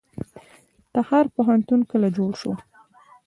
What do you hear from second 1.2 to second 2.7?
پوهنتون کله جوړ شو؟